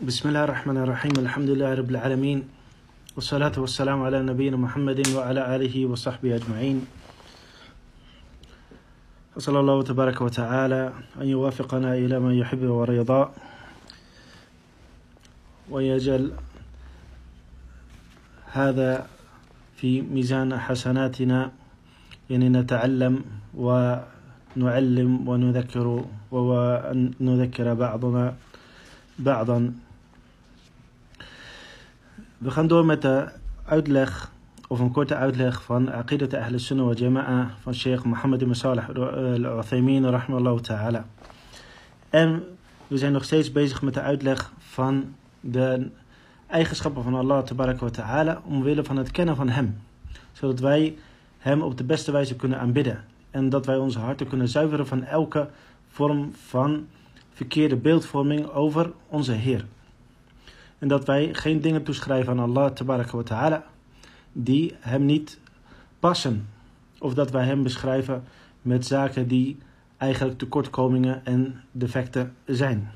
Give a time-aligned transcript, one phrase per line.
[0.00, 2.48] بسم الله الرحمن الرحيم الحمد لله رب العالمين
[3.16, 6.86] والصلاة والسلام على نبينا محمد وعلى آله وصحبه أجمعين
[9.36, 13.28] أسأل الله تبارك وتعالى أن يوافقنا إلى ما يحب ويرضى
[15.70, 16.32] ويجعل
[18.52, 19.06] هذا
[19.76, 21.52] في ميزان حسناتنا
[22.30, 25.86] يعني نتعلم ونعلم ونذكر
[26.32, 28.34] ونذكر بعضنا
[29.18, 29.89] بعضا
[32.40, 33.28] We gaan door met de
[33.64, 34.32] uitleg,
[34.68, 38.88] of een korte uitleg van Aqidat Ahl Sunnah wa Jama'a van Sheikh Mohammed ibn Salih
[38.88, 41.04] al-Uthaymin rahmallahu ta'ala.
[42.10, 42.42] En
[42.86, 45.90] we zijn nog steeds bezig met de uitleg van de
[46.46, 49.80] eigenschappen van Allah wa ta'ala omwille van het kennen van hem.
[50.32, 50.96] Zodat wij
[51.38, 53.04] hem op de beste wijze kunnen aanbidden.
[53.30, 55.48] En dat wij onze harten kunnen zuiveren van elke
[55.88, 56.86] vorm van
[57.32, 59.64] verkeerde beeldvorming over onze Heer.
[60.79, 63.63] En dat wij geen dingen toeschrijven aan Allah tabaraka wa ta'ala
[64.31, 65.39] die hem niet
[65.99, 66.47] passen.
[66.99, 68.23] Of dat wij hem beschrijven
[68.61, 69.57] met zaken die
[69.97, 72.91] eigenlijk tekortkomingen en defecten zijn.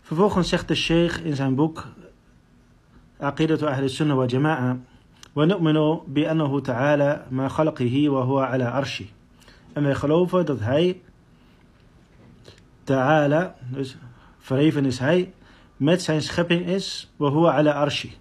[0.00, 1.86] Vervolgens zegt de sheikh in zijn boek
[3.18, 4.76] Aqidatu Ahl Sunnah wa Jama'a
[5.36, 9.04] ونؤمن بأنه تعالى ما خلقه وهو على عرشه.
[9.72, 11.00] En wij geloven dat hij
[12.84, 13.96] Ta'ala, dus
[14.45, 15.33] verheven is hij
[15.77, 18.17] met zijn schepping is, wahuwa ala arshi.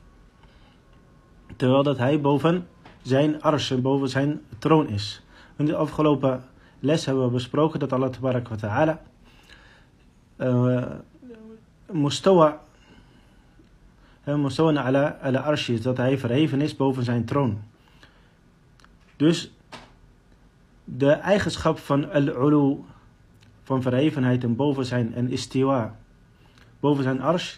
[1.56, 2.66] Terwijl dat hij boven
[3.03, 5.22] zijn arsh en boven zijn troon is.
[5.56, 6.44] In de afgelopen
[6.81, 9.00] les hebben we besproken dat Allah wa ta'ala
[10.39, 10.86] uh,
[11.92, 12.61] mustawa,
[14.25, 17.62] ala, ala arshi is, dat hij verheven is boven zijn troon.
[19.16, 19.53] Dus
[20.84, 22.78] de eigenschap van al-ulu,
[23.62, 25.97] van verhevenheid en boven zijn en istiwa,
[26.85, 27.57] boven zijn arsh,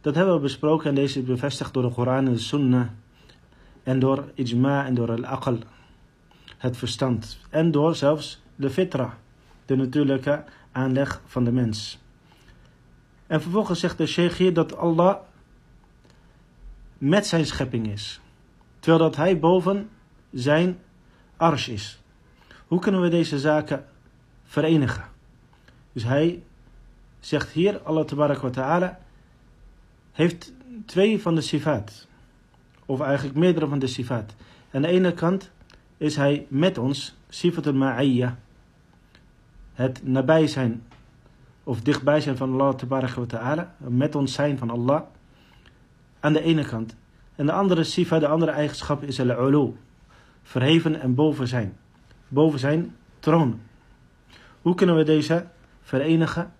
[0.00, 2.88] dat hebben we besproken en deze is bevestigd door de Koran en de Sunnah
[3.82, 5.56] en door ijma en door al-aql,
[6.58, 9.18] het verstand en door zelfs de fitra,
[9.66, 11.98] de natuurlijke aanleg van de mens.
[13.26, 15.16] En vervolgens zegt de sheikh hier dat Allah
[16.98, 18.20] met zijn schepping is,
[18.78, 19.88] terwijl dat hij boven
[20.32, 20.78] zijn
[21.36, 22.02] arsh is.
[22.66, 23.84] Hoe kunnen we deze zaken
[24.44, 25.04] verenigen?
[25.92, 26.42] Dus hij
[27.26, 28.98] zegt hier, Allah wa ta'ala,
[30.12, 30.52] heeft
[30.86, 32.06] twee van de sifaat.
[32.86, 34.34] Of eigenlijk meerdere van de sifaat.
[34.72, 35.50] Aan de ene kant
[35.96, 38.38] is hij met ons, sifat al-ma'iyya.
[39.72, 40.82] Het nabij zijn,
[41.64, 43.74] of dichtbij zijn van Allah wa ta'ala.
[43.78, 45.02] Met ons zijn van Allah.
[46.20, 46.96] Aan de ene kant.
[47.34, 49.72] En de andere sifa, de andere eigenschap is al-ulu.
[50.42, 51.76] Verheven en boven zijn.
[52.28, 53.60] Boven zijn troon.
[54.62, 55.46] Hoe kunnen we deze
[55.82, 56.52] verenigen?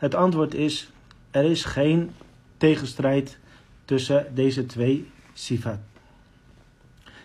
[0.00, 0.90] Het antwoord is,
[1.30, 2.10] er is geen
[2.56, 3.38] tegenstrijd
[3.84, 5.78] tussen deze twee sifat.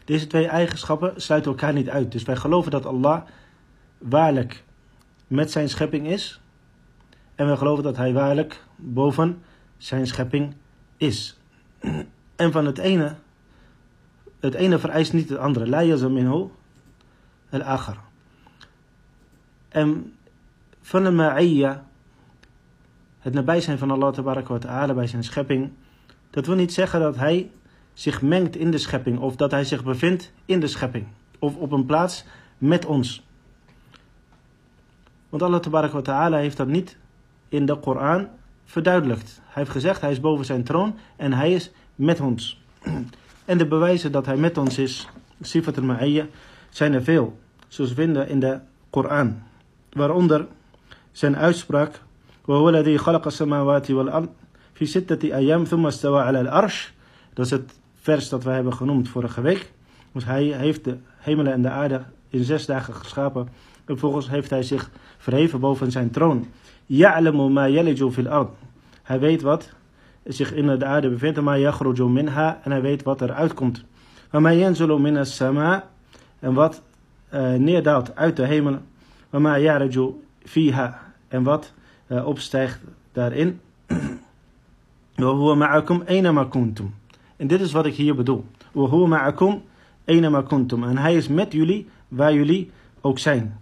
[0.06, 2.12] Deze twee eigenschappen sluiten elkaar niet uit.
[2.12, 3.22] Dus wij geloven dat Allah
[3.98, 4.64] waarlijk
[5.28, 6.40] met zijn schepping is.
[7.36, 9.44] En wij geloven dat hij waarlijk boven
[9.78, 10.54] zijn schepping
[10.98, 11.38] is.
[12.36, 13.16] En van het ene,
[14.40, 15.68] het ene vereist niet het andere.
[15.68, 16.48] La yazaminhu
[17.50, 17.98] al-akhar.
[19.70, 20.14] En
[20.82, 21.86] van de ma'iyya,
[23.26, 25.72] het nabij zijn van Allah wa ta'ala bij zijn schepping,
[26.30, 27.52] dat wil niet zeggen dat hij
[27.94, 31.08] zich mengt in de schepping of dat hij zich bevindt in de schepping
[31.40, 32.26] of op een plaats
[32.58, 33.26] met ons.
[35.30, 36.98] Want Allah wa ta'ala heeft dat niet
[37.50, 38.28] in de Koran
[38.66, 39.42] verduidelijkt.
[39.44, 42.62] Hij heeft gezegd hij is boven zijn troon en hij is met ons.
[43.46, 45.08] En de bewijzen dat hij met ons is,
[45.42, 46.26] sifat al-ma'iyya,
[46.70, 47.40] zijn er veel.
[47.68, 48.60] Zoals we vinden in de
[48.90, 49.42] Koran.
[49.92, 50.48] Waaronder
[51.12, 52.02] zijn uitspraak
[52.47, 54.29] وهو الذي خلق السماوات والأرض
[54.75, 56.93] في ستة أيام ثم استوى على الأرش
[57.35, 59.73] dat is het vers dat wij hebben genoemd vorige week
[60.13, 63.49] dus hij heeft de hemelen en de aarde in zes dagen geschapen en
[63.85, 66.47] vervolgens heeft hij zich verheven boven zijn troon
[66.87, 68.49] يعلم ما يلج في الأرض
[69.03, 69.69] hij weet wat
[70.25, 73.85] zich in de aarde bevindt ما يخرج منها en hij weet wat er uitkomt
[74.35, 75.83] وما ينزل من السماء
[76.41, 76.83] en wat
[77.35, 78.79] uh, neerdaalt uit de hemel
[79.33, 80.11] وما يعرج
[80.45, 81.73] فيها en wat
[82.08, 82.80] uh, opstijgt
[83.12, 83.60] daarin.
[87.38, 88.46] En dit is wat ik hier bedoel.
[90.06, 92.72] En hij is met jullie waar jullie
[93.02, 93.60] ook zijn.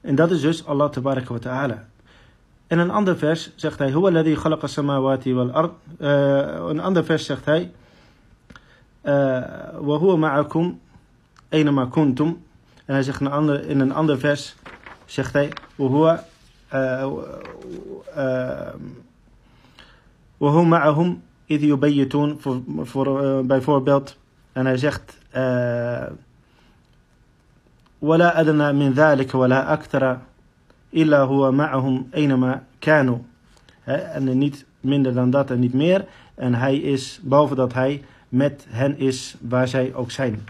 [0.00, 1.88] En dat is dus Allah tabaraka wa ta'ala.
[2.66, 5.72] En een ander vers zegt hij, Huwa alladhi khalaqa samawati wal ard.
[6.00, 6.08] Uh,
[6.68, 7.70] een ander vers zegt hij,
[9.80, 10.80] wa huwa ma'akum
[11.48, 12.42] aynama kuntum.
[12.84, 14.54] En hij zegt een ander, in een ander vers,
[15.04, 16.24] zegt hij, wa huwa
[20.39, 21.21] وهم معهم
[21.51, 24.17] إذ يبيتون voor, voor, uh, bijvoorbeeld
[24.51, 26.05] en hij zegt uh,
[28.01, 30.17] ولا أدنى من ذلك ولا أكثر
[30.93, 33.17] إلا هو معهم أينما كانوا
[33.85, 36.05] en niet minder dan dat en niet meer
[36.35, 40.45] en hij is behalve dat hij met hen is waar zij ook zijn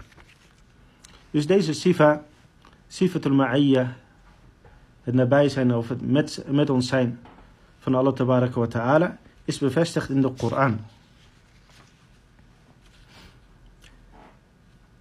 [1.30, 2.22] dus deze sifa
[2.88, 3.92] sifatul ma'iyya
[5.09, 7.19] het nabij zijn of het met, met ons zijn
[7.79, 10.79] van Allah tabaraka wa ta'ala is bevestigd in de Koran.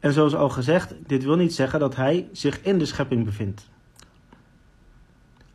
[0.00, 3.68] En zoals al gezegd, dit wil niet zeggen dat hij zich in de schepping bevindt.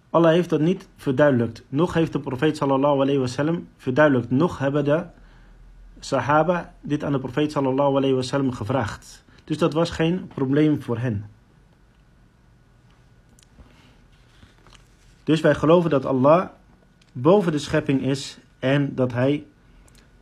[0.09, 1.63] Allah heeft dat niet verduidelijkt.
[1.69, 4.31] Nog heeft de profeet sallallahu alayhi wasallam verduidelijkt.
[4.31, 5.05] Nog hebben de
[5.99, 9.23] sahaba dit aan de profeet sallallahu alayhi wasallam gevraagd.
[9.43, 11.25] Dus dat was geen probleem voor hen.
[15.23, 16.47] Dus wij geloven dat Allah
[17.11, 19.45] boven de schepping is en dat Hij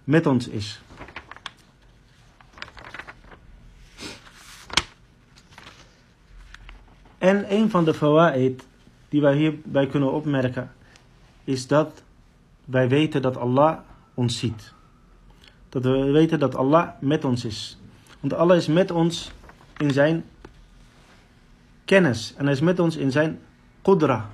[0.03, 0.81] met ons is.
[7.18, 8.68] En een van de fawaid
[9.09, 10.71] die wij hierbij kunnen opmerken,
[11.44, 12.03] is dat
[12.65, 13.77] wij weten dat Allah
[14.13, 14.74] ons ziet.
[15.69, 17.77] Dat we weten dat Allah met ons is.
[18.19, 19.31] Want Allah is met ons
[19.77, 20.25] in zijn
[21.86, 22.33] kennis.
[22.38, 23.39] En hij is met ons in zijn
[23.81, 24.30] qudra.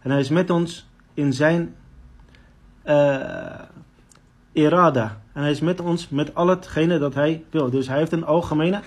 [0.00, 1.74] En hij is met ons in zijn
[2.86, 3.60] uh,
[4.52, 5.20] irada.
[5.32, 7.70] En hij is met ons met al hetgene dat hij wil.
[7.70, 8.80] Dus hij heeft een algemene,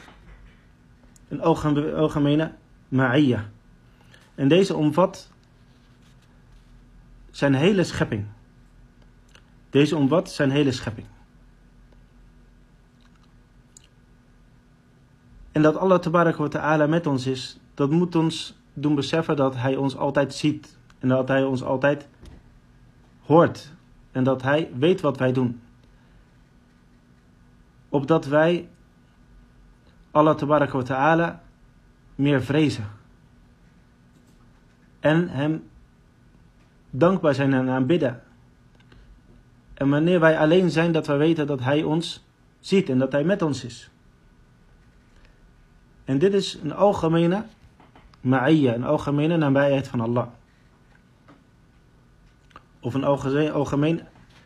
[1.28, 1.42] een
[1.96, 2.52] algemene
[2.88, 3.50] ma'iyya.
[4.36, 5.32] En deze omvat
[7.32, 8.26] zijn hele schepping.
[9.70, 11.08] Deze omvat zijn hele schepping.
[15.52, 19.98] En dat Allah ta'ala met ons is, dat moet ons doen beseffen dat hij ons
[19.98, 20.78] altijd ziet.
[21.02, 22.08] En dat hij ons altijd
[23.22, 23.74] hoort
[24.12, 25.62] en dat Hij weet wat wij doen.
[27.90, 28.70] Opdat wij
[30.12, 31.42] Allah wa ta'ala
[32.16, 32.88] meer vrezen.
[35.00, 35.70] En Hem
[36.90, 38.22] dankbaar zijn en aanbidden.
[39.74, 42.26] En wanneer wij alleen zijn, dat wij weten dat Hij ons
[42.60, 43.90] ziet en dat Hij met ons is.
[46.06, 47.46] En dit is een algemene
[48.22, 50.28] ma'iyya, een algemene nabijheid van Allah
[52.82, 53.04] of een
[53.52, 54.02] algemeen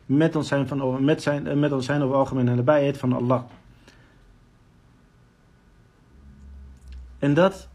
[0.05, 3.13] met ons zijn, van, met zijn, eh, met ons zijn over algemeen en nabijheid van
[3.13, 3.43] Allah.
[7.19, 7.67] En dat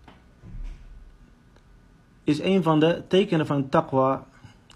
[2.24, 4.26] is een van de tekenen van taqwa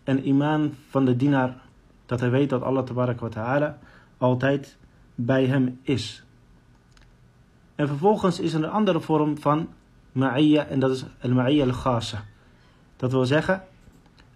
[0.04, 1.62] en iman van de dienaar.
[2.06, 2.84] Dat hij weet dat Allah
[3.30, 3.78] ta'ala
[4.19, 4.76] altijd
[5.14, 6.25] bij hem is.
[7.75, 9.69] En vervolgens is er een andere vorm van
[10.12, 12.25] ma'iyya en dat is al-ma'iyya al-khasa.
[12.96, 13.62] Dat wil zeggen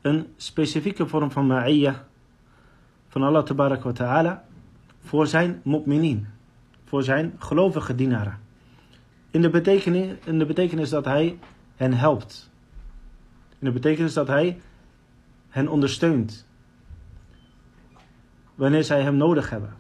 [0.01, 2.07] een specifieke vorm van ma'iyya
[3.09, 4.45] van Allah tabarak wa ta'ala
[5.01, 6.27] voor zijn mu'minin,
[6.85, 8.39] voor zijn gelovige dienaren.
[9.31, 11.39] In de, betekenis, in de betekenis dat hij
[11.77, 12.51] hen helpt.
[13.59, 14.61] In de betekenis dat hij
[15.49, 16.47] hen ondersteunt.
[18.55, 19.75] Wanneer zij hem nodig hebben.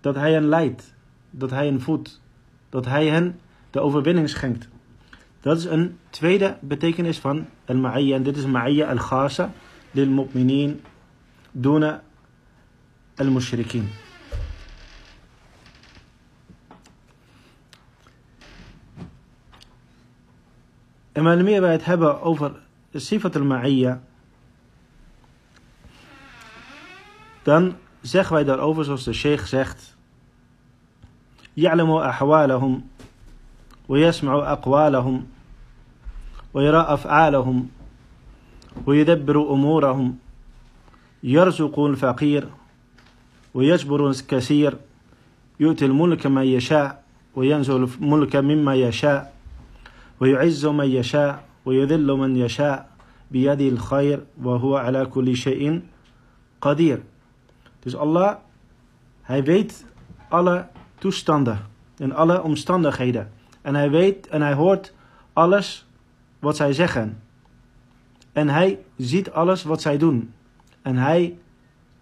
[0.00, 0.94] Dat hij hen leidt.
[1.30, 2.20] Dat hij hen voedt.
[2.68, 4.68] Dat hij hen de overwinning schenkt.
[5.43, 8.15] Dat is een tweede betekenis van al-ma'iyya.
[8.15, 9.51] En dit is ma'iyya al-khasa
[9.91, 10.81] lil mu'minin
[11.51, 12.03] duna
[13.15, 13.89] al-mushrikeen.
[21.11, 22.51] En wanneer wij het hebben over
[22.93, 24.01] sifat al-ma'iyya,
[27.43, 29.97] dan zeggen wij daarover zoals de sheikh zegt,
[31.59, 32.81] يعلم أحوالهم
[33.88, 35.26] ويسمع أقوالهم
[36.54, 37.68] ويرى أفعالهم
[38.86, 40.18] ويدبر أمورهم.
[41.22, 42.48] يرزق الفقير
[43.54, 44.76] ويجبر الكثير.
[45.60, 47.04] يؤتي الملك من يشاء
[47.36, 49.34] وينزل الملك مما يشاء
[50.20, 52.94] ويعز من يشاء ويذل من يشاء.
[53.30, 55.82] بيده الخير وهو على كل شيء
[56.60, 57.02] قدير.
[57.80, 58.36] Dus Allah,
[59.22, 59.84] hij weet
[60.28, 60.66] alle
[60.98, 61.58] toestanden
[61.98, 63.32] en alle omstandigheden.
[63.64, 64.92] En hij weet en hij hoort
[65.32, 65.86] alles
[66.38, 67.22] wat zij zeggen.
[68.32, 70.32] En hij ziet alles wat zij doen.
[70.82, 71.38] En hij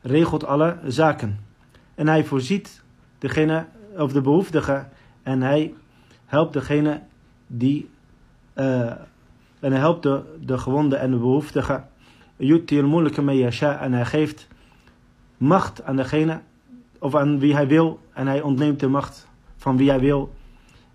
[0.01, 1.41] regelt alle zaken.
[1.95, 2.83] En hij voorziet
[3.19, 3.67] degene
[3.97, 4.87] of de behoeftige.
[5.23, 5.75] En hij
[6.25, 7.01] helpt degene
[7.47, 7.91] die.
[8.55, 8.87] Uh,
[9.61, 11.85] en hij helpt de, de gewonde en de behoeftige.
[12.37, 14.49] Yutil moeilijke mee En hij geeft
[15.37, 16.41] macht aan degene.
[16.99, 18.01] Of aan wie hij wil.
[18.13, 20.33] En hij ontneemt de macht van wie hij wil.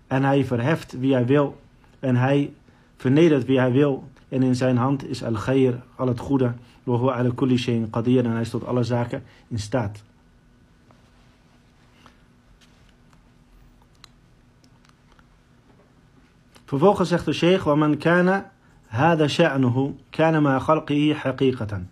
[0.07, 1.61] En hij verheft wie hij wil.
[1.99, 2.53] En hij
[2.97, 4.03] vernedert wie hij wil.
[4.29, 6.53] En in zijn hand is al-ghair, al het goede.
[6.83, 8.25] Wa huwa ala kulli shay'in qadir.
[8.25, 10.03] En hij is tot alle zaken in staat.
[16.73, 18.43] Vervolgens zegt de sheikh, وَمَنْ كَانَ
[18.87, 21.85] هَذَا شَأْنُهُ كَانَ مَا خَلْقِهِ حَقِيقَةً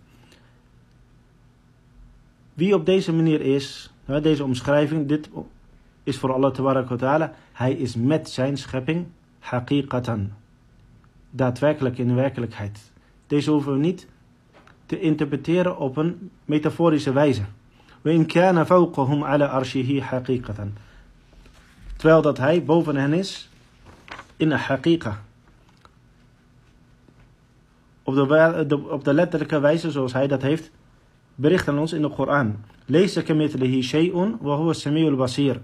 [2.54, 3.90] Wie op deze manier is,
[4.22, 5.28] deze omschrijving, dit
[6.07, 6.51] is voor Allah
[6.97, 9.07] ta'ala, hij is met zijn schepping
[9.39, 10.31] haqiqatan.
[11.29, 12.91] Daadwerkelijk in werkelijkheid.
[13.27, 14.07] Deze hoeven we niet
[14.85, 17.41] te interpreteren op een metaforische wijze.
[21.95, 23.49] Terwijl dat hij boven hen is
[24.37, 25.23] in de haqiqa.
[28.03, 30.71] Op de, op de letterlijke wijze zoals hij dat heeft
[31.35, 32.55] bericht aan ons in de Koran.
[32.85, 35.61] Lees de hem met shay'un wa huwa basir.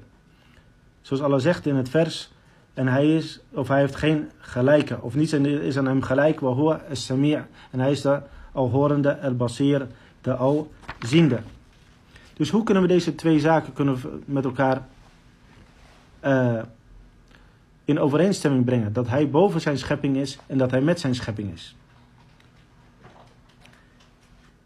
[1.04, 2.32] Zoals Allah zegt in het vers
[2.74, 6.54] en hij is of hij heeft geen gelijke of niets is aan hem gelijk wa
[6.56, 7.42] huwa as-sami'
[7.72, 9.88] en hij is de alhorende al-basir
[10.22, 11.40] de alziende.
[12.34, 14.88] Dus hoe kunnen we deze twee zaken kunnen met elkaar
[16.26, 16.62] uh,
[17.86, 18.94] in overeenstemming brengen.
[18.94, 21.76] Dat hij boven zijn schepping is en dat hij met zijn schepping is.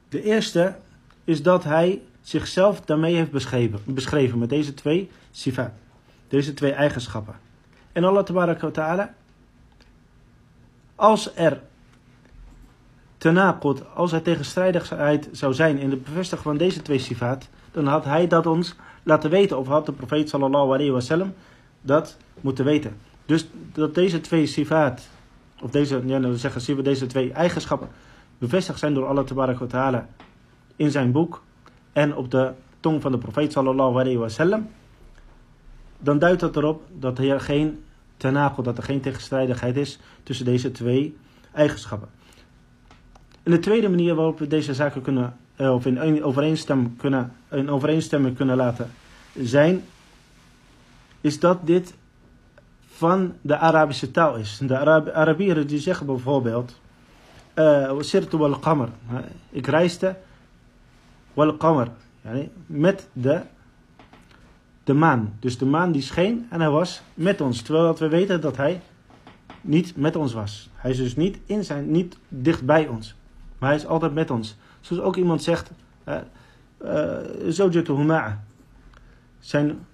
[0.09, 0.75] De eerste
[1.23, 5.71] is dat hij zichzelf daarmee heeft beschreven, beschreven met deze twee sifat.
[6.27, 7.35] Deze twee eigenschappen.
[7.91, 8.23] En Allah
[8.71, 9.13] ta'ala,
[10.95, 11.61] als er
[13.17, 18.05] tenaqud, als er tegenstrijdigheid zou zijn in de bevestiging van deze twee sifat, dan had
[18.05, 21.33] hij dat ons laten weten, of had de profeet sallallahu alayhi wasallam
[21.81, 22.97] dat moeten weten.
[23.25, 25.07] Dus dat deze twee sifaat,
[25.61, 27.89] of deze, ja, we zeggen, deze twee eigenschappen
[28.37, 29.25] bevestigd zijn door Allah
[29.67, 30.07] ta'ala
[30.75, 31.41] in zijn boek
[31.93, 34.69] en op de tong van de profeet sallallahu alayhi wa sallam,
[35.99, 37.83] dan duidt dat erop dat er geen
[38.17, 41.17] tenagel, dat er geen tegenstrijdigheid is tussen deze twee
[41.53, 42.09] eigenschappen.
[43.43, 47.69] En de tweede manier waarop we deze zaken kunnen, eh, of in overeenstemming kunnen, in
[47.69, 48.91] overeenstemming kunnen laten
[49.33, 49.83] zijn,
[51.21, 51.93] is dat dit
[52.97, 54.59] van de Arabische taal is.
[54.61, 56.79] De Arab Arabieren die zeggen bijvoorbeeld,
[57.99, 58.89] Sirtu uh, wal qamar.
[59.49, 60.15] Ik reisde
[61.33, 61.87] wal qamar.
[62.65, 63.41] Met de,
[64.87, 65.33] de maan.
[65.39, 67.61] Dus de maan die scheen en hij was met ons.
[67.61, 68.81] Terwijl we weten dat hij
[69.61, 70.69] niet met ons was.
[70.73, 73.15] Hij is dus niet, in zijn, niet dicht bij ons.
[73.57, 74.57] Maar hij is altijd met ons.
[74.79, 75.71] Zoals ook iemand zegt,
[77.47, 78.43] Zawjatu uh, huma'a.
[79.39, 79.85] Zijn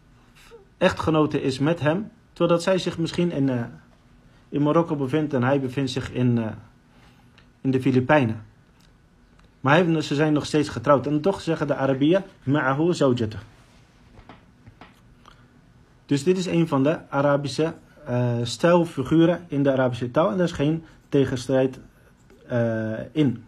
[0.78, 3.64] echtgenote is met hem Terwijl dat zij zich misschien in, uh,
[4.50, 6.40] in Marokko bevindt en hij bevindt zich in,
[7.62, 8.46] in de Filipijnen.
[9.60, 11.08] Maar ze zijn nog steeds getrouwd.
[11.08, 13.38] En toch zeggen de Arabieren, ma'ahu zawjata.
[16.06, 17.74] Dus dit is een van de Arabische
[18.10, 20.32] uh, stijlfiguren in de Arabische taal.
[20.32, 21.80] En daar is geen tegenstrijd
[23.12, 23.44] in.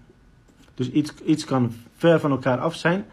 [0.74, 3.06] Dus iets, iets kan ver van elkaar af zijn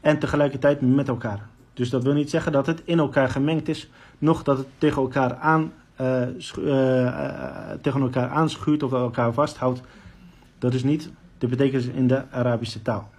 [0.00, 1.48] en tegelijkertijd met elkaar.
[1.74, 5.02] Dus dat wil niet zeggen dat het in elkaar gemengd is, nog dat het tegen
[5.02, 6.22] elkaar, aan, uh,
[7.80, 9.80] tegen elkaar aanschuurt of elkaar vasthoudt.
[10.58, 13.10] Dat is niet de betekenis in de Arabische taal.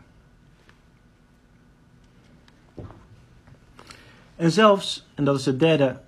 [4.35, 5.99] En zelfs, en dat is de derde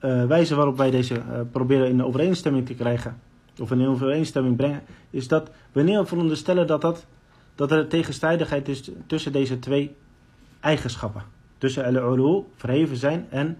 [0.00, 3.20] uh, wijze waarop wij deze uh, proberen in overeenstemming te krijgen,
[3.60, 7.06] of in overeenstemming brengen, is dat wanneer we veronderstellen dat, dat,
[7.54, 9.96] dat er tegenstrijdigheid is tussen deze twee
[10.60, 11.22] eigenschappen
[11.58, 13.58] tussen al-ulu, verheven zijn, en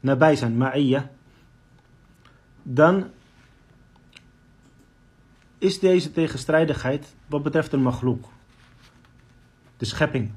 [0.00, 1.10] nabij zijn, ma'iyya,
[2.62, 3.10] dan
[5.58, 8.28] is deze tegenstrijdigheid wat betreft een magloek.
[9.76, 10.30] De schepping.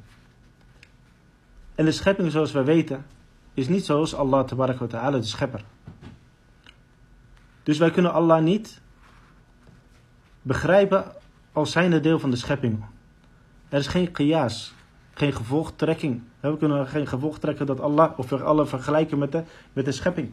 [1.76, 3.06] En de schepping, zoals wij weten,
[3.54, 5.64] is niet zoals Allah ta'ala, de schepper.
[7.64, 8.82] Dus wij kunnen Allah niet
[10.42, 11.06] begrijpen
[11.52, 12.86] als zijnde deel van de schepping.
[13.70, 14.74] Er is geen qiyas,
[15.14, 16.22] geen gevolgtrekking.
[16.40, 20.32] We kunnen geen gevolg trekken dat Allah, of Allah vergelijken met de, met de schepping.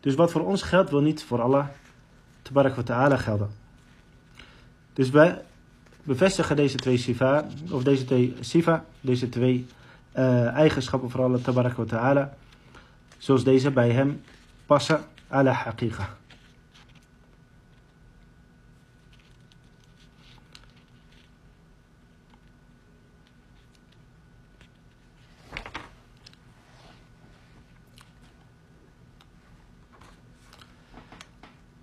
[0.00, 1.66] Dus wat voor ons geldt, wil niet voor Allah
[2.84, 3.50] ta'ala gelden.
[4.92, 5.42] Dus wij
[6.02, 9.66] bevestigen deze twee sifa, of deze twee sifa, deze twee
[10.53, 12.33] eigenschappen voor Allah tabarak wa ta'ala,
[13.17, 14.21] zoals deze bij hem
[14.65, 16.17] passen ala haqiqa.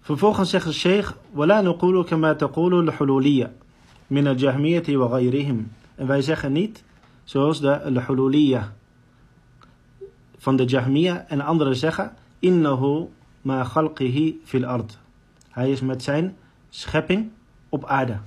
[0.07, 3.51] Vervolgens zegt de sheikh, وَلَا نُقُولُ كَمَا تَقُولُ الْحُلُولِيَّ
[4.07, 6.85] مِنَ الْجَهْمِيَّةِ وَغَيْرِهِمْ En wij zeggen niet,
[7.24, 8.62] zoals de al
[10.38, 13.08] van de Jahmiya en anderen zeggen, innahu
[13.42, 14.98] ma khalqihi fil ard.
[15.50, 16.38] Hij is met zijn
[16.70, 17.32] schepping
[17.70, 18.20] op aarde.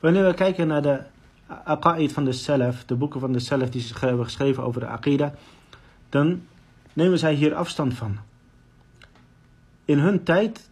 [0.00, 1.02] Wanneer we kijken naar de
[1.46, 4.86] aqa'id van de Salaf, de boeken van de Salaf die ze hebben geschreven over de
[4.86, 5.32] Aqidah,
[6.08, 6.42] dan
[6.92, 8.18] nemen zij hier afstand van.
[9.84, 10.70] In hun tijd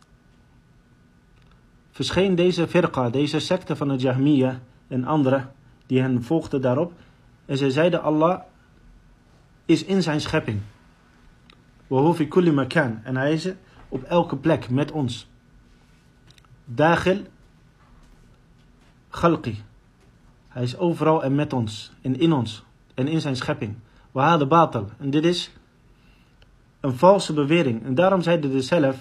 [1.90, 4.54] verscheen deze firqa, deze secte van de Jahmiyyah
[4.88, 5.52] en anderen
[5.86, 6.92] die hen volgden daarop.
[7.46, 8.40] En zij zeiden Allah
[9.64, 10.60] is in zijn schepping.
[11.86, 13.00] Wahufi kulli makan.
[13.02, 13.52] En hij is
[13.88, 15.28] op elke plek met ons.
[16.64, 17.22] Dagil
[19.10, 19.62] khalqi.
[20.48, 22.64] Hij is overal en met ons en in ons
[22.94, 23.76] en in zijn schepping.
[24.12, 24.88] Wahada batal.
[24.98, 25.50] En dit is
[26.80, 27.84] een valse bewering.
[27.84, 28.96] En daarom zeiden de zelf,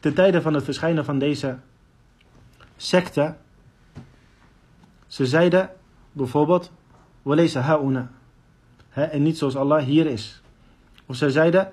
[0.00, 1.58] ten tijde van het verschijnen van deze
[2.76, 3.36] secte,
[5.10, 5.70] ze zeiden
[6.12, 6.72] bijvoorbeeld,
[7.22, 8.10] Walesa hauna.
[8.90, 10.42] En niet zoals Allah hier is.
[11.06, 11.72] Of ze zeiden,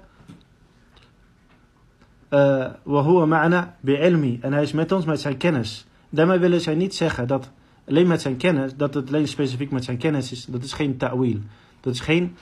[2.83, 4.39] Wahuwa ma'ana bi'ilmi.
[4.41, 5.85] En hij is met ons met zijn kennis.
[6.09, 7.51] Daarmee willen zij niet zeggen dat
[7.87, 10.45] alleen met zijn kennis, dat het alleen specifiek met zijn kennis is.
[10.45, 11.39] Dat is geen ta'wil.
[11.79, 12.35] Dat is geen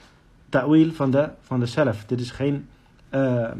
[0.50, 2.06] ta'wil van de, van de zelf.
[2.06, 2.68] Dit is geen
[3.12, 3.52] uh,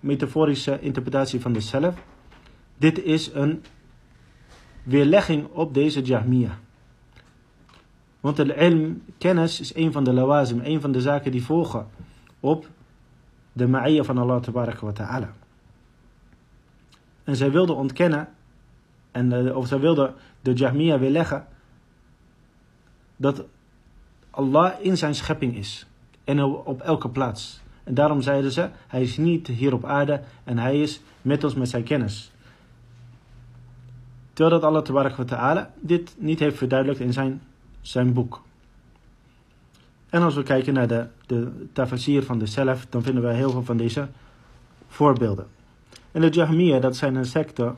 [0.00, 1.94] metaforische interpretatie van de zelf.
[2.78, 3.62] Dit is een
[4.86, 6.58] weerlegging op deze Jahmiya.
[8.20, 11.86] Want de ilm, kennis, is een van de lawazim, een van de zaken die volgen
[12.40, 12.68] op
[13.52, 14.44] de ma'iyya van Allah
[14.80, 15.32] wa ta'ala.
[17.24, 18.28] En zij wilden ontkennen,
[19.10, 21.46] en, of zij wilden de Jahmiya weerleggen,
[23.16, 23.44] dat
[24.30, 25.86] Allah in zijn schepping is.
[26.24, 27.60] En op elke plaats.
[27.84, 31.54] En daarom zeiden ze, hij is niet hier op aarde en hij is met ons
[31.54, 32.32] met zijn kennis.
[34.36, 37.42] Terwijl dat Allah tabarak wa ta'ala dit niet heeft verduidelijkt in zijn,
[37.80, 38.42] zijn boek.
[40.08, 43.50] En als we kijken naar de, de tafsir van de zelf, dan vinden we heel
[43.50, 44.08] veel van deze
[44.88, 45.46] voorbeelden.
[46.12, 47.74] En de Jahmiya, dat zijn een secte,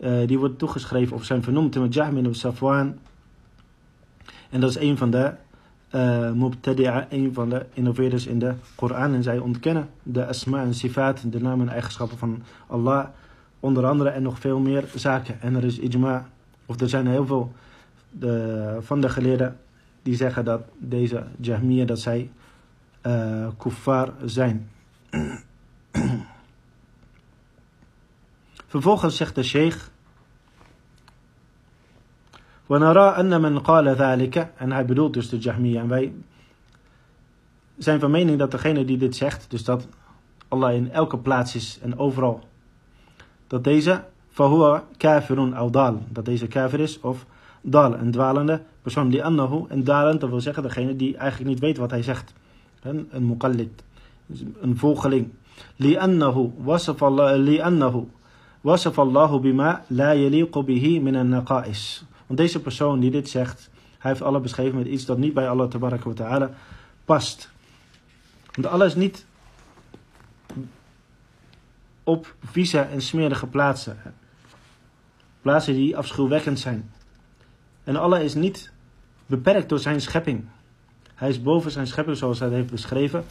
[0.00, 2.98] uh, die wordt toegeschreven of zijn vernoemd met Jahmin of Safwan.
[4.50, 5.32] En dat is een van de
[5.94, 9.14] uh, Mubtadi'a, een van de innoveerders in de Koran.
[9.14, 13.06] En zij ontkennen de asma en sifat, de namen en eigenschappen van Allah
[13.61, 15.41] Onder andere en nog veel meer zaken.
[15.41, 16.29] En er is ijma,
[16.65, 17.51] of er zijn heel veel
[18.09, 19.57] de, van de geleerden
[20.01, 22.29] die zeggen dat deze Jahmiya, dat zij
[23.07, 24.69] uh, kuffar zijn.
[28.67, 29.77] Vervolgens zegt de sheikh
[32.69, 36.13] ونرى أن من قال ذلك en hij bedoelt dus de Jahmiya en wij
[37.77, 39.87] zijn van mening dat degene die dit zegt dus dat
[40.47, 42.47] Allah in elke plaats is en overal
[43.52, 47.26] dat deze fahuwa kafirun al dal dat deze kafir is of
[47.60, 49.08] dal een dwalende persoon.
[49.08, 52.32] Die annahu en dalend dat wil zeggen degene die eigenlijk niet weet wat hij zegt.
[52.82, 53.82] Een, een muqallid
[54.60, 55.28] een volgeling.
[55.76, 58.08] Li'annahu wasaf Allah li'annahu
[58.60, 62.04] wasaf Allahu bima la yaliqu bihi min an-naqa'is.
[62.26, 65.48] Want deze persoon die dit zegt, hij heeft Allah beschreven met iets dat niet bij
[65.48, 66.50] Allah tabaraka wa ta'ala
[67.04, 67.50] past.
[68.52, 69.26] Want Allah is niet
[72.03, 73.97] op vieze en smerige plaatsen.
[75.41, 76.91] Plaatsen die afschuwwekkend zijn.
[77.83, 78.71] En Allah is niet
[79.25, 80.45] beperkt door zijn schepping.
[81.15, 83.25] Hij is boven zijn schepping zoals hij het heeft beschreven.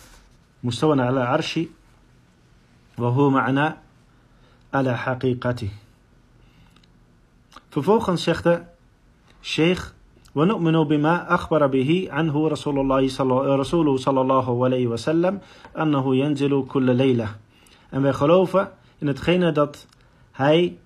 [0.61, 1.75] Mustawana ala arshi.
[2.95, 3.83] Wa huwa ma'ana
[4.71, 5.71] ala haqiqati.
[7.69, 8.66] Vervolgens zegt hij
[9.40, 9.95] Sheikh,
[10.37, 15.40] ونؤمن بما أخبر به عنه رسول الله صلى رسوله صلى الله عليه وسلم
[15.79, 17.29] أنه ينزل كل ليلة.
[17.91, 19.86] en wij geloven in hetgene dat
[20.32, 20.77] hij,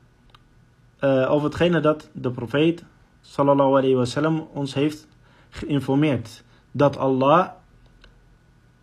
[0.99, 2.83] uh, over hetgene dat de profeet
[3.21, 5.07] sallallahu alayhi wasallam ons heeft
[5.49, 6.43] geïnformeerd.
[6.71, 7.49] Dat Allah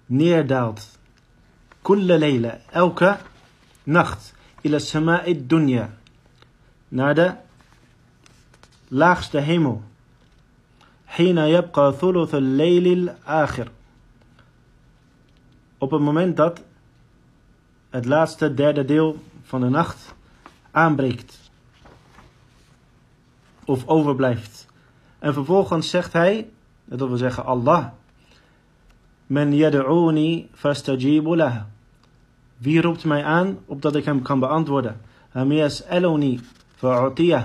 [0.06, 0.98] neerdaalt.
[1.82, 3.16] Kulle leila, elke
[3.82, 4.34] nacht.
[4.60, 5.90] Ila sama'i dunya.
[6.88, 7.34] Naar de
[8.88, 9.82] laagste hemel.
[11.16, 13.70] Yabqa thuluth al-layl al-akhir.
[15.78, 16.62] Op het moment dat
[17.92, 20.14] het laatste derde deel van de nacht
[20.70, 21.50] aanbreekt.
[23.64, 24.66] Of overblijft.
[25.18, 26.48] En vervolgens zegt hij,
[26.84, 27.86] dat wil zeggen Allah.
[29.26, 31.50] Men yad'uni fastajibu.
[32.56, 35.00] Wie roept mij aan, opdat ik hem kan beantwoorden?
[35.28, 36.40] Ham yas'aluni
[36.76, 37.44] fa'utiyah.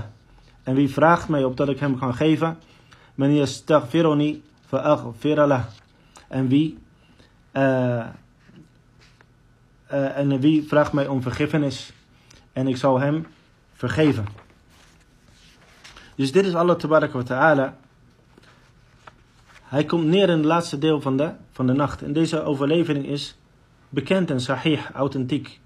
[0.63, 2.57] En wie vraagt mij opdat ik hem kan geven?
[3.15, 5.63] Men yastaghfiruni fa'aghfir lah.
[6.27, 6.77] En wie
[7.53, 8.05] uh,
[9.91, 11.93] uh, en wie vraagt mij om vergiffenis
[12.53, 13.27] en ik zal hem
[13.73, 14.25] vergeven.
[16.15, 17.77] Dus dit is Allah tabaraka ta'ala.
[19.63, 22.01] Hij komt neer in het laatste deel van de, van de nacht.
[22.01, 23.37] En deze overlevering is
[23.89, 25.59] bekend en sahih, authentiek.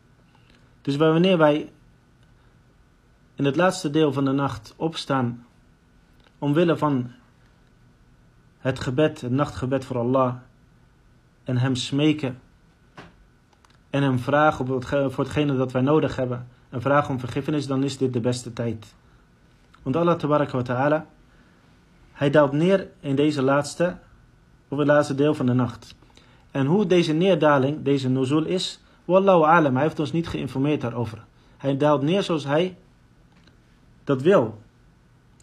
[0.82, 1.72] Dus wanneer wij
[3.36, 5.46] in het laatste deel van de nacht opstaan
[6.38, 7.12] omwille van
[8.60, 10.36] het gebed, het nachtgebed voor Allah
[11.44, 12.40] en hem smeken
[13.92, 14.66] en hem vragen
[15.12, 18.54] voor hetgene dat wij nodig hebben en vragen om vergiffenis, dan is dit de beste
[18.54, 18.94] tijd.
[19.82, 21.06] Want Allah tabaraka wa ta'ala,
[22.12, 23.98] hij daalt neer in deze laatste,
[24.68, 25.96] of het laatste deel van de nacht.
[26.52, 31.26] En hoe deze neerdaling, deze nuzul is, wallahu alam, hij heeft ons niet geïnformeerd daarover.
[31.58, 32.78] Hij daalt neer zoals hij
[34.04, 34.62] dat wil.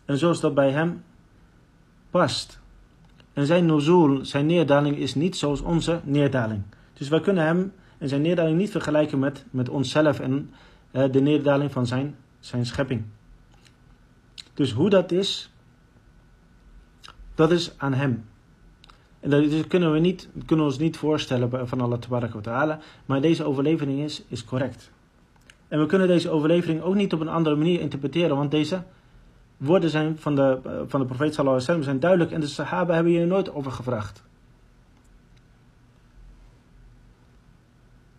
[0.04, 1.04] En zoals dat bij hem
[2.10, 2.60] past.
[3.32, 6.62] En zijn nuzul, zijn neerdaling is niet zoals onze neerdaling.
[6.92, 10.50] Dus wij kunnen hem en zijn neerdaling niet vergelijken met, met onszelf en
[10.90, 13.04] de neerdaling van zijn, zijn schepping.
[14.54, 15.52] Dus hoe dat is,
[17.34, 18.24] dat is aan hem.
[19.20, 23.44] En dat kunnen we niet, kunnen ons niet voorstellen van Allah wa ta'ala, maar deze
[23.44, 24.90] overlevering is, is correct.
[25.68, 28.82] En we kunnen deze overlevering ook niet op een andere manier interpreteren, want deze
[29.56, 32.94] woorden zijn van de, van de profeet sallallahu alaihi wasallam zijn duidelijk en de sahaba
[32.94, 34.22] hebben hier nooit over gevraagd.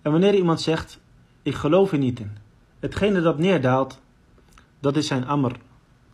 [0.01, 0.99] En wanneer iemand zegt,
[1.41, 2.31] ik geloof er niet in,
[2.79, 3.99] hetgene dat neerdaalt,
[4.79, 5.55] dat is zijn amr,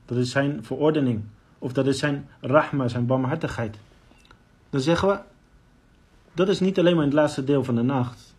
[0.05, 1.23] dat is zijn verordening,
[1.59, 3.77] of dat is zijn rahma, zijn barmhartigheid.
[4.69, 5.19] Dan zeggen we,
[6.33, 8.35] dat is niet alleen maar in het laatste deel van de nacht.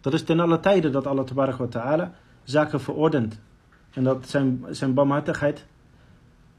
[0.00, 2.12] Dat is ten alle tijden dat Allah wa ta'ala
[2.44, 3.40] zaken verordent.
[3.90, 5.64] En dat zijn, zijn barmhartigheid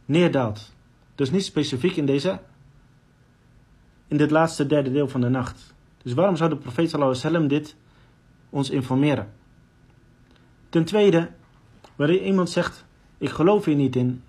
[0.05, 0.73] neerdaalt.
[1.15, 2.39] Dus niet specifiek in deze,
[4.07, 5.73] in dit laatste derde deel van de nacht.
[6.03, 7.75] Dus waarom zou de profeet sallallahu alaihi wasallam dit
[8.55, 9.33] ons informeren?
[10.69, 11.29] Ten tweede,
[11.95, 12.85] wanneer iemand zegt,
[13.17, 14.23] ik geloof hier niet in.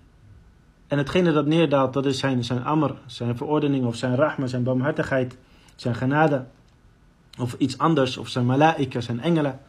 [0.87, 4.63] En hetgene dat neerdaalt, dat is zijn, zijn amr, zijn verordening of zijn rahma, zijn
[4.63, 5.37] barmhartigheid,
[5.75, 6.45] zijn genade.
[7.39, 9.59] Of iets anders, of zijn malaika, zijn engelen.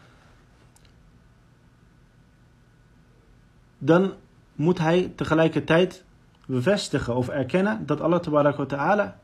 [3.78, 4.12] Dan
[4.54, 6.04] moet hij tegelijkertijd
[6.46, 8.20] bevestigen of erkennen dat Allah
[8.66, 9.18] ta'ala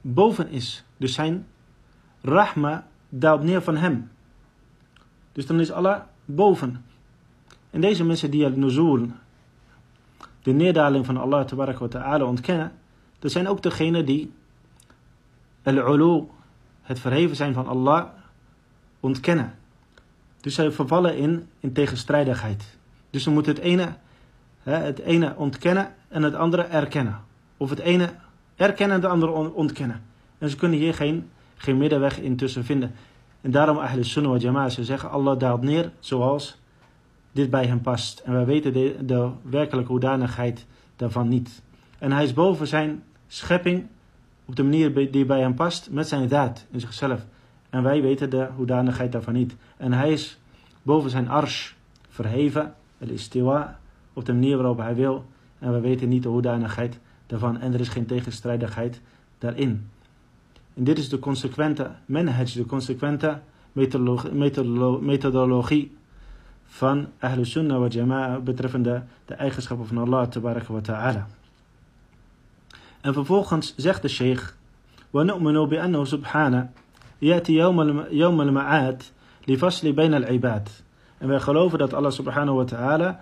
[0.00, 0.84] boven is.
[0.96, 1.46] Dus zijn
[2.20, 4.10] rahma daalt neer van hem.
[5.32, 6.84] Dus dan is Allah boven.
[7.70, 9.06] En deze mensen die al-nuzul,
[10.42, 12.72] de neerdaling van Allah ta'ala ontkennen,
[13.18, 14.32] dat zijn ook degenen die
[15.62, 16.24] al-ulu,
[16.82, 18.06] het verheven zijn van Allah,
[19.00, 19.54] ontkennen.
[20.40, 22.78] Dus zij vervallen in, in tegenstrijdigheid.
[23.10, 23.94] Dus ze moeten het ene,
[24.62, 27.20] het ene ontkennen en het andere erkennen.
[27.56, 28.12] Of het ene
[28.56, 30.02] erkennen en het andere ontkennen.
[30.38, 32.94] En ze kunnen hier geen, geen middenweg intussen vinden.
[33.40, 36.58] En daarom Ahl Sunnah wa Jama'a, ze zeggen Allah daalt neer zoals
[37.32, 38.18] dit bij hem past.
[38.18, 38.72] En wij weten
[39.06, 41.62] de, werkelijke hoedanigheid daarvan niet.
[41.98, 43.86] En hij is boven zijn schepping
[44.44, 47.26] op de manier die bij hem past met zijn daad in zichzelf.
[47.70, 49.56] En wij weten de hoedanigheid daarvan niet.
[49.76, 50.38] En hij is
[50.82, 51.72] boven zijn arsh
[52.08, 53.78] verheven, el istiwa,
[54.12, 55.24] op de manier waarop hij wil.
[55.58, 57.60] En we weten niet de hoedanigheid daarvan.
[57.60, 59.00] En er is geen tegenstrijdigheid
[59.38, 59.88] daarin.
[60.79, 63.41] En dit is de consequente manhaj, de consequente
[65.01, 65.91] methodologie
[66.65, 71.27] van Ahlul Sunnah wa Jama'a betreffende de eigenschappen van Allah tabaraka wa ta'ala.
[73.01, 74.53] En vervolgens zegt de sheikh,
[75.11, 76.69] وَنُؤْمِنُ بِأَنَّهُ سُبْحَانَهُ
[77.19, 77.53] يَأْتِي
[78.11, 79.03] يَوْمَ الْمَعَادِ
[79.45, 80.69] لِفَصْلِ بَيْنَ الْعِبَادِ
[81.17, 83.19] En wij geloven dat Allah subhanahu wa ta'ala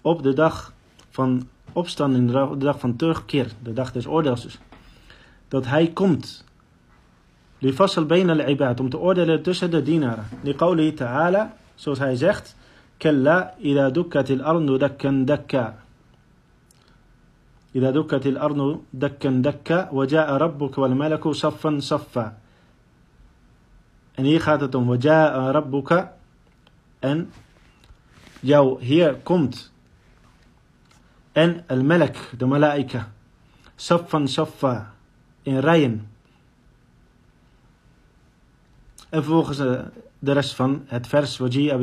[0.00, 0.72] op de dag
[1.10, 4.58] van opstanding, de dag van terugkeer, de dag des oordeels dus,
[5.48, 6.44] dat hij komt
[7.62, 10.24] لفصل بين العباد om te oordelen tussen de dienaren.
[10.44, 12.56] لقوله تعالى zoals hij zegt
[13.02, 15.74] كلا إذا دكت الأرض دكا دكا
[17.74, 22.32] إذا دكت الأرض دكا دكا وجاء ربك والملك صفا صفا
[24.14, 26.08] En hier gaat het om وجاء ربك
[27.00, 27.32] en
[28.40, 29.72] jouw Heer komt
[31.32, 33.08] en al-melek, de malaika,
[33.76, 34.94] saffan saffa,
[35.42, 36.08] in rijen.
[39.09, 39.57] En vervolgens
[40.19, 41.39] de rest van het vers.
[41.39, 41.81] وَجِيءَ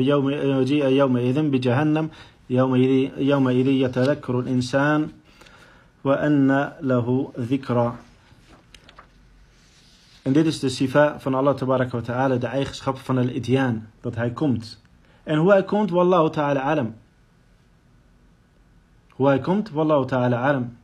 [0.89, 2.09] يَوْمَئِذٍ بِجَهَنَّمْ
[3.17, 5.11] يَوْمَئِذٍ يَتَذَكَّرُ الْإِنسَانِ
[6.03, 7.95] وَأَنَّ لَهُ ذِكْرًا
[10.25, 14.31] En dit is de sifa van Allah wa ta'ala, de eigenschap van al-idyan, dat hij
[14.31, 14.81] komt.
[15.23, 16.95] En hoe hij komt, wallahu ta'ala alam.
[19.09, 20.77] Hoe hij komt, wallahu ta'ala alam.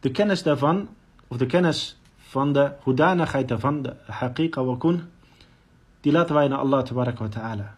[0.00, 0.88] De kennis daarvan,
[1.28, 1.97] of de kennis
[2.28, 5.02] van de hoedanigheid daarvan, de haqiqa wa kun,
[6.00, 7.74] die laten wij naar Allah wa ta'ala.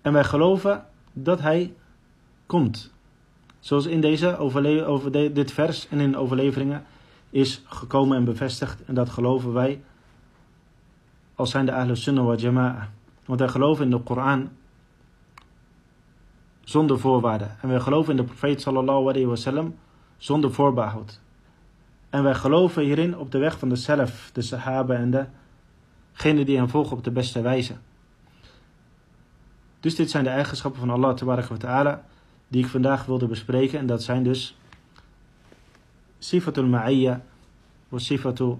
[0.00, 1.74] En wij geloven dat hij
[2.46, 2.92] komt.
[3.60, 6.84] Zoals in deze over dit vers en in overleveringen
[7.30, 8.84] is gekomen en bevestigd.
[8.84, 9.82] En dat geloven wij
[11.34, 12.90] als zijn de Ahlus Sunnah wa Jama'a.
[13.24, 14.50] Want wij geloven in de Koran
[16.60, 17.56] zonder voorwaarden.
[17.60, 19.74] En wij geloven in de profeet sallallahu alayhi wasallam
[20.16, 21.21] zonder voorbehoud.
[22.11, 25.29] En wij geloven hierin op de weg van de zelf, de sahaba en
[26.13, 27.73] degene die hem volgen op de beste wijze.
[29.79, 32.03] Dus dit zijn de eigenschappen van Allah wa ta'ala
[32.47, 33.79] die ik vandaag wilde bespreken.
[33.79, 34.57] En dat zijn dus
[36.19, 37.21] sifatul ma'iyya
[37.89, 38.59] wa sifatul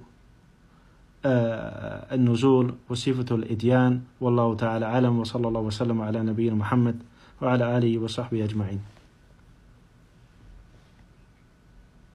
[2.12, 7.04] النزول وصفة الإتيان والله تعالى أعلم وصلى الله وسلم على نبينا محمد
[7.42, 8.91] وعلى آله وصحبه أجمعين